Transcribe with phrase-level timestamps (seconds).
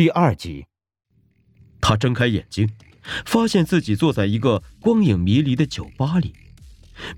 [0.00, 0.64] 第二集，
[1.78, 2.70] 他睁开眼睛，
[3.26, 6.32] 发现自己坐在一个光影迷离的酒吧里，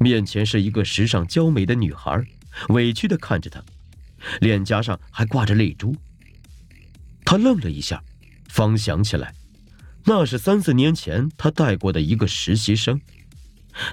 [0.00, 2.20] 面前是一个时尚娇美的女孩，
[2.70, 3.62] 委屈的看着他，
[4.40, 5.94] 脸颊上还挂着泪珠。
[7.24, 8.02] 他愣了一下，
[8.48, 9.32] 方想起来，
[10.04, 13.00] 那是三四年前他带过的一个实习生，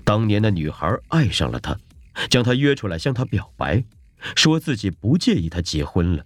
[0.03, 1.77] 当年的女孩爱上了他，
[2.27, 3.83] 将他约出来向他表白，
[4.35, 6.25] 说自己不介意他结婚了。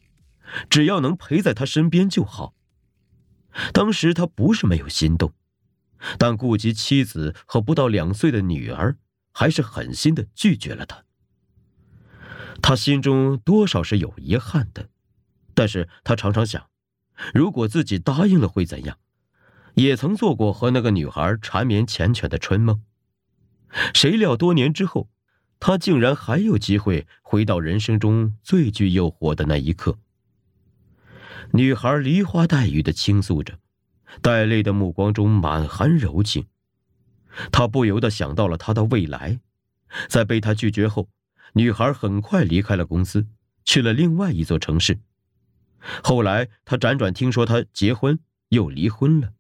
[0.70, 2.54] 只要能陪在他身边就好。
[3.72, 5.34] 当时他不是没有心动，
[6.18, 8.98] 但顾及妻子和不到两岁的女儿，
[9.32, 11.04] 还是狠心的拒绝了他。
[12.62, 14.90] 他心中多少是有遗憾的，
[15.54, 16.68] 但是他常常想，
[17.34, 18.98] 如果自己答应了会怎样？
[19.76, 22.84] 也曾做过和那个女孩缠绵缱绻的春梦，
[23.94, 25.10] 谁料多年之后，
[25.60, 29.98] 他竟然还有机会回到人生中最具诱惑的那一刻。
[31.56, 33.60] 女孩梨花带雨的倾诉着，
[34.24, 36.48] 带泪的目光中满含柔情。
[37.52, 39.40] 他不由得想到了他的未来，
[40.10, 41.10] 在被他拒绝后，
[41.54, 43.28] 女孩很快离开了公司，
[43.66, 45.00] 去了另外一座城市。
[46.04, 48.18] 后来，他辗转听说他结婚
[48.50, 49.34] 又离婚了，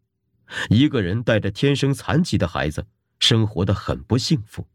[0.69, 2.85] 一个人带着天生残疾的孩子，
[3.17, 4.67] 生活的很不幸福。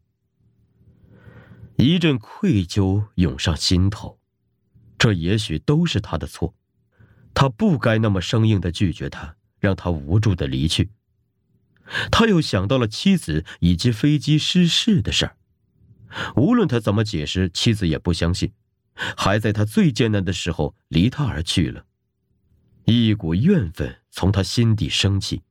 [1.77, 4.19] 一阵愧疚涌上心头，
[4.97, 6.53] 这也许都是他的错。
[7.33, 10.89] 他不该那么生硬的拒绝他，让他无助的离去。
[12.11, 15.37] 他又想到了妻子以及飞机失事的事儿，
[16.35, 18.51] 无论他怎么解释，妻子也不相信，
[19.17, 21.85] 还在他最艰难的时候离他而去了。
[22.85, 25.41] 一股怨愤从他心底升起，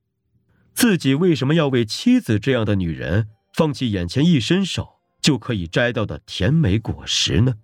[0.75, 7.55] 自己为什么要为妻子这样的女人放弃眼前一伸手就可以摘到的甜美果实呢？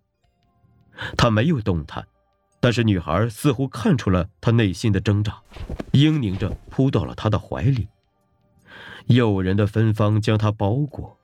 [1.16, 2.06] 他没有动弹。
[2.64, 5.38] 但是女孩似乎看出了他内心的挣扎，
[5.92, 7.88] 嘤咛着扑到了他的怀里。
[9.08, 11.18] 诱人的芬芳将他包裹，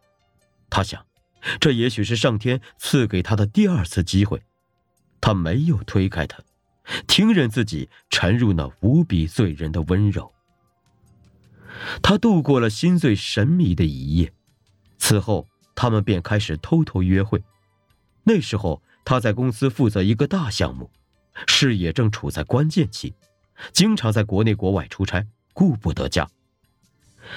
[0.69, 1.02] 他想，
[1.58, 4.42] 这也许是上天赐给他的第二次机会。
[5.19, 6.42] 他没有推开他，
[7.06, 10.31] 听任自己沉入那无比醉人的温柔。
[12.03, 14.31] 他度过了心醉神迷的一夜，
[14.98, 17.43] 此后他们便开始偷偷约会。
[18.25, 20.91] 那时候他在公司负责一个大项目。
[21.46, 23.14] 事业正处在关键期，
[23.72, 26.28] 经常在国内国外出差，顾不得家。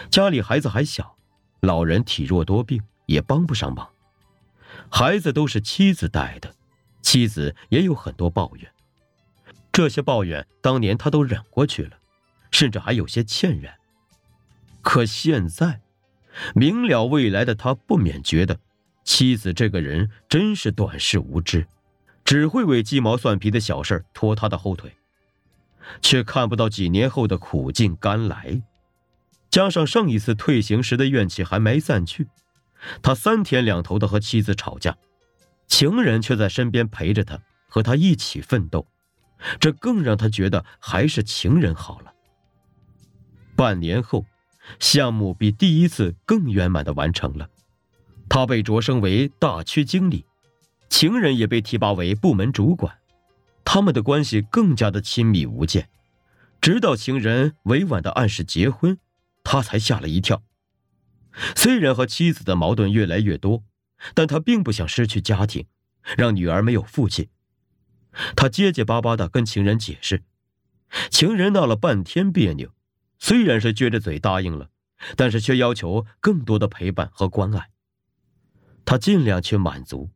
[0.10, 1.16] 家里孩子还小，
[1.62, 3.90] 老人体弱多病，也帮不上忙。
[4.90, 6.54] 孩子都是妻子带的，
[7.02, 8.72] 妻子也有很多抱怨。
[9.72, 11.98] 这些抱怨当年他都忍过去了，
[12.52, 13.76] 甚至还有些歉然。
[14.82, 15.82] 可现在，
[16.54, 18.60] 明了未来的他不免觉得，
[19.04, 21.66] 妻子这个人真是短视无知。
[22.24, 24.96] 只会为鸡毛蒜皮的小事拖他的后腿，
[26.02, 28.62] 却看不到几年后的苦尽甘来。
[29.50, 32.28] 加上上一次退行时的怨气还没散去，
[33.02, 34.98] 他三天两头的和妻子吵架，
[35.68, 38.88] 情人却在身边陪着他，和他一起奋斗，
[39.60, 42.14] 这更让他觉得还是情人好了。
[43.56, 44.26] 半年后，
[44.80, 47.48] 项目比第一次更圆满的完成了，
[48.28, 50.26] 他被擢升为大区经理。
[50.94, 53.00] 情人也被提拔为部门主管，
[53.66, 55.90] 他们的关系更加的亲密无间，
[56.62, 59.00] 直到情人委婉的暗示结婚，
[59.44, 60.44] 他才吓了一跳。
[61.56, 63.64] 虽然和妻子的矛盾越来越多，
[64.14, 65.66] 但他并不想失去家庭，
[66.16, 67.28] 让女儿没有父亲。
[68.36, 70.22] 他结结巴巴的跟情人解释，
[71.10, 72.70] 情人闹了半天别扭，
[73.18, 74.70] 虽然是撅着嘴答应了，
[75.18, 77.72] 但是却要求更多的陪伴和关爱。
[78.86, 80.12] 他尽量去满足。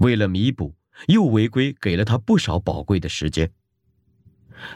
[0.00, 0.74] 为了弥补，
[1.08, 3.52] 又违规给了他不少宝贵的时间。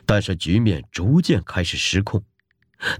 [0.04, 2.24] 但是局面逐渐开始失控，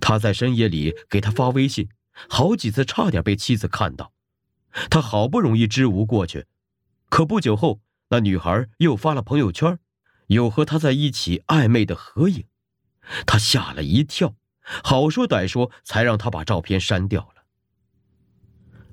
[0.01, 1.89] 他在深夜里给他发微信，
[2.29, 4.13] 好几次差点被妻子看到。
[4.91, 6.47] 他好不容易支吾过去，
[7.09, 7.81] 可不久后，
[8.11, 9.79] 那女孩又发了朋友圈，
[10.29, 12.45] 有和他在一起暧昧的合影。
[13.27, 17.44] 他吓了一跳，好说歹说才让他把照片删掉了。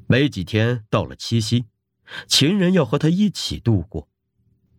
[0.07, 1.65] 没几天，到了七夕。
[2.27, 4.07] 情人要和他一起度过，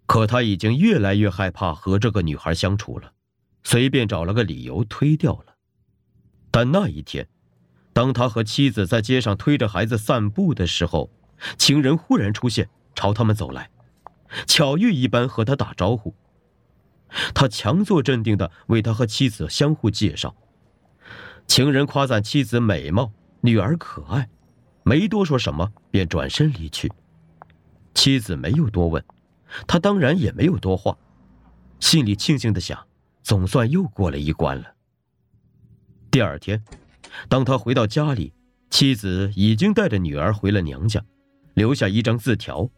[0.06, 3.12] 可他已经越来越害怕和这个女孩相处了，
[3.64, 5.56] 随便找了个理由推掉了。
[6.50, 7.28] 但那一天，
[7.92, 11.10] 当他和妻子在街上推着孩子散步的时候，
[11.58, 13.70] 情人忽然出现，朝他们走来，
[14.46, 16.14] 巧遇一般和他打招呼。
[17.34, 20.34] 他强作镇定的为他和妻子相互介绍，
[21.46, 23.12] 情人夸赞妻子美貌，
[23.42, 24.28] 女儿可爱，
[24.82, 26.90] 没多说什么，便转身离去。
[27.96, 29.02] 妻子没有多问，
[29.66, 30.96] 他当然也没有多话，
[31.80, 32.86] 心里庆幸的想，
[33.22, 34.74] 总算又过了一关了。
[36.10, 36.62] 第二天，
[37.26, 38.34] 当他回到家里，
[38.68, 41.02] 妻子已经带着女儿回了娘家，
[41.54, 42.68] 留下一张字条，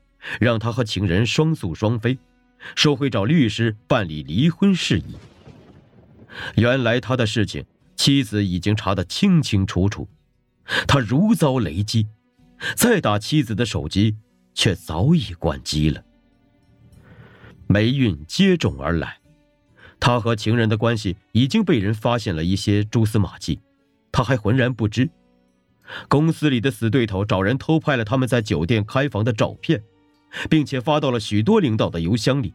[0.41, 2.17] 让他和情人双宿双飞，
[2.77, 5.17] 说会找律师办理离婚事宜。
[6.55, 7.67] 原来他的事情，
[7.97, 10.07] 妻子已经查得清清楚楚，
[10.87, 12.07] 他如遭雷击，
[12.77, 14.17] 再打妻子的手机，
[14.59, 16.03] 却早已关机了。
[17.69, 19.19] 霉运接踵而来。
[20.01, 23.61] 他和情人的关系已经被人发现了一些蛛丝马迹，
[24.11, 25.09] 他还浑然不知。
[26.09, 29.81] 公司里的死对头找人偷拍了他们在酒店开房的照片，
[30.51, 32.53] 并且发到了许多领导的邮箱里。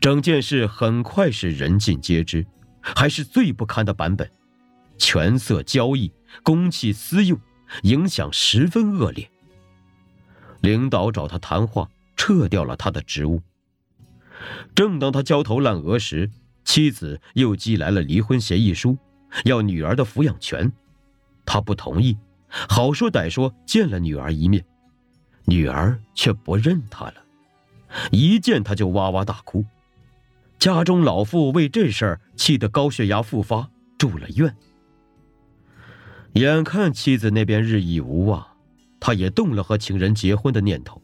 [0.00, 2.44] 整件事很快是人尽皆知，
[2.80, 4.28] 还是最不堪的版本，
[4.98, 6.12] 权色交易、
[6.42, 7.38] 公器私用，
[7.82, 9.30] 影响十分恶劣。
[10.64, 13.42] 领导找他谈话，撤掉了他的职务。
[14.74, 16.30] 正当他焦头烂额时，
[16.64, 18.96] 妻子又寄来了离婚协议书，
[19.44, 20.72] 要女儿的抚养权。
[21.44, 22.16] 他不同意，
[22.48, 24.64] 好说歹说见了女儿一面，
[25.44, 27.14] 女儿却不认他了，
[28.10, 29.66] 一见他就哇哇大哭。
[30.58, 33.68] 家中老妇为这事儿气得高血压复发，
[33.98, 34.56] 住了院。
[36.32, 38.53] 眼看妻子那边日益无望，
[39.04, 41.02] 他也动了和情人结婚的念头，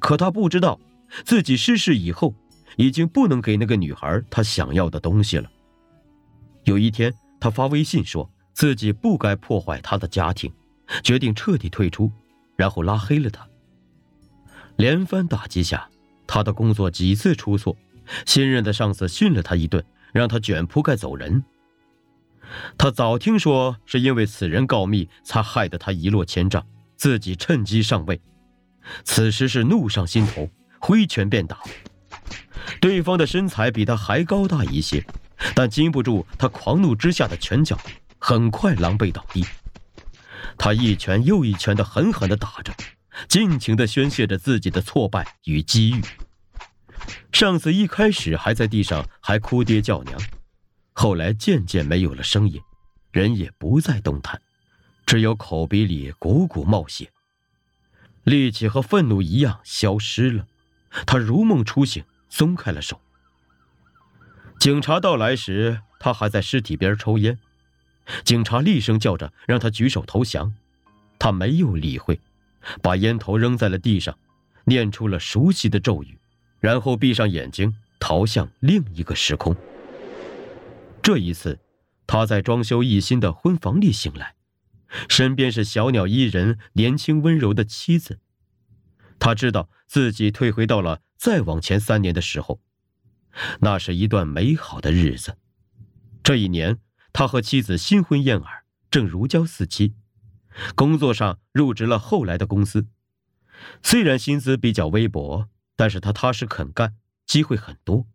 [0.00, 0.80] 可他不知道，
[1.24, 2.34] 自己失事以后。
[2.76, 5.50] 已经不能给那个女孩她想要的东西了。
[6.64, 10.50] 有一天，他发微信说自己不该破坏他的家庭，
[11.04, 12.10] 决定彻底退出，
[12.56, 13.46] 然后拉黑了他。
[14.76, 15.86] 连番打击下，
[16.26, 17.76] 他的工作几次出错，
[18.24, 19.84] 新任的上司训了他一顿，
[20.14, 21.44] 让他卷铺盖走人。
[22.78, 26.66] 他早听说是因为此人告密，才害得他一落千丈，
[27.02, 28.20] 自己趁机上位。
[29.02, 31.58] 此时是怒上心头，挥拳便打。
[32.80, 35.04] 对方的身材比他还高大一些，
[35.52, 37.76] 但经不住他狂怒之下的拳脚，
[38.20, 39.44] 很快狼狈倒地。
[40.56, 42.72] 他一拳又一拳的狠狠的打着，
[43.26, 46.00] 尽情的宣泄着自己的挫败与机遇。
[47.32, 50.16] 上司一开始还在地上还哭爹叫娘，
[50.92, 52.60] 后来渐渐没有了声音，
[53.10, 54.40] 人也不再动弹，
[55.12, 57.10] 只有口鼻里汩汩冒血，
[58.24, 60.46] 力气和愤怒一样消失了。
[61.04, 62.02] 他如梦初醒。
[62.30, 62.98] 松开了手。
[64.58, 67.38] 警察到来时，他还在尸体边抽烟。
[68.24, 70.54] 警察厉声叫着让他举手投降，
[71.18, 72.18] 他没有理会，
[72.80, 74.18] 把烟头扔在了地上，
[74.64, 76.18] 念出了熟悉的咒语，
[76.58, 79.54] 然后闭上眼睛，逃向另一个时空。
[81.02, 81.58] 这一次，
[82.06, 84.34] 他在装修一新的婚房里醒来，
[85.08, 88.20] 身边是小鸟依人、年轻温柔的妻子。
[89.18, 91.00] 他知道自己退回到了。
[91.16, 92.60] 再往前三年的时候，
[93.60, 95.36] 那是一段美好的日子。
[96.24, 96.80] 这一年，
[97.12, 99.94] 他和妻子新婚燕尔，正如胶似漆。
[100.74, 102.88] 工作上入职了后来的公司，
[103.84, 108.08] 虽然薪资比较微薄，但是他踏实肯干，机会很多。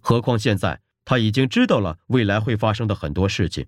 [0.00, 3.66] 何况现在他已经知道了未来会发生的很多事情，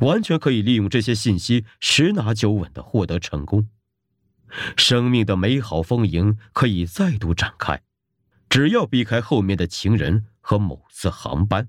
[0.00, 3.68] 完全可以利用这些信息，十拿九稳的获得成功。
[4.76, 7.82] 生命的美好丰盈可以再度展开，
[8.48, 11.68] 只要避开后面的情人和某次航班。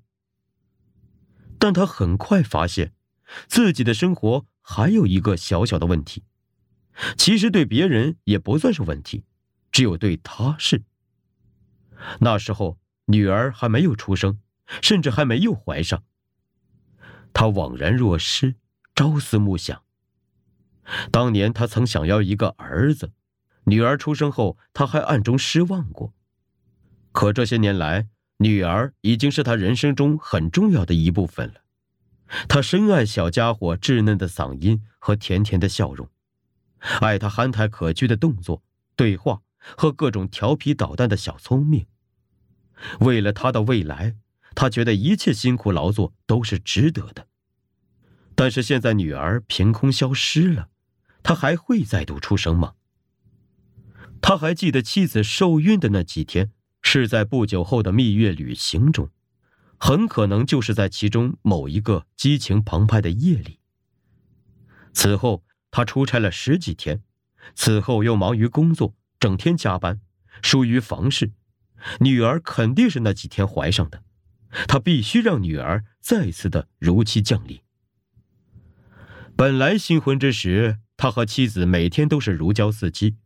[1.57, 2.93] 但他很快发现，
[3.47, 6.23] 自己的生活还有一个小小的问题，
[7.17, 9.23] 其实对别人也不算是问题，
[9.71, 10.83] 只有对他是。
[12.19, 14.39] 那时候女儿还没有出生，
[14.81, 16.03] 甚至还没有怀上。
[17.35, 18.55] 他惘然若失，
[18.95, 19.83] 朝思暮想。
[21.11, 23.11] 当年他曾想要一个儿子，
[23.65, 26.13] 女儿出生后，他还暗中失望过。
[27.11, 31.55] 可这些年来，女儿已经是他人生中很重要的一部分了。
[32.47, 36.09] 他深爱小家伙稚嫩的嗓音和甜甜的笑容，
[37.01, 38.63] 爱他憨态可掬的动作、
[38.95, 41.85] 对话和各种调皮捣蛋的小聪明。
[43.01, 44.15] 为了他的未来，
[44.55, 47.27] 他觉得一切辛苦劳作都是值得的。
[48.33, 50.69] 但是现在女儿凭空消失了。
[51.27, 52.75] 他还会再度出生吗？
[54.21, 56.51] 他还记得妻子受孕的那几天，
[56.83, 59.09] 是在不久后的蜜月旅行中，
[59.79, 63.59] 很可能就是在其中某一个激情澎湃的夜里。
[64.93, 67.01] 此后他出差了十几天，
[67.55, 69.99] 此后又忙于工作，整天加班，
[70.43, 71.31] 疏于房事。
[72.01, 74.03] 女儿肯定是那几天怀上的，
[74.67, 77.59] 他必须让女儿再次的如期降临。
[79.35, 80.79] 本来新婚之时。
[80.97, 83.17] 他和妻子每天都是如胶似漆，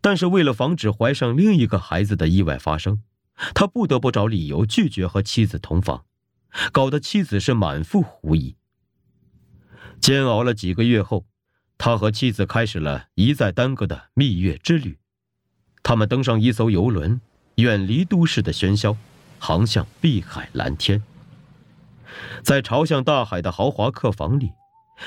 [0.00, 3.02] 但是为了防止怀上另一个孩子的意外发生，
[3.56, 6.04] 他不得不找理由拒绝和妻子同房，
[6.70, 8.54] 搞得妻子是满腹狐疑。
[10.00, 11.26] 煎熬了几个月后，
[11.76, 15.00] 他和妻子开始了一再耽搁的蜜月之旅。
[15.82, 17.20] 他们登上一艘游轮，
[17.56, 18.96] 远离都市的喧嚣，
[19.38, 21.02] 航向碧海蓝天。
[22.42, 24.52] 在朝向大海的豪华客房里，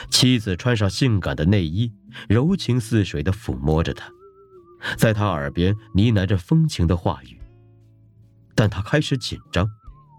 [0.09, 1.91] 妻子穿上性感的内衣，
[2.29, 4.09] 柔情似水地抚摸着他，
[4.97, 7.39] 在他耳边呢喃着风情的话语。
[8.55, 9.67] 但他开始紧张，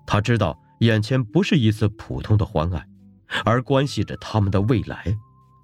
[0.06, 2.86] 他知道眼前不是一次普通的欢爱，
[3.44, 5.16] 而关系着他们的未来，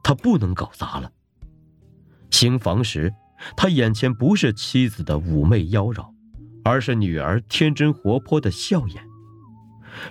[0.02, 1.10] 他不能搞砸了。
[2.30, 3.12] 行房时，
[3.56, 6.12] 他眼前不是妻子的妩媚妖娆，
[6.68, 9.02] 而是女儿天真活泼的笑颜。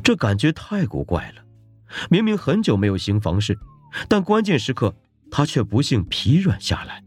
[0.04, 1.44] 这感觉太古怪了，
[2.10, 3.58] 明明很久没有行房事，
[4.10, 4.96] 但关键时刻
[5.30, 7.04] 他却不幸疲软下来，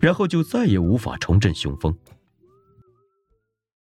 [0.00, 1.96] 然后就再也无法重振雄风。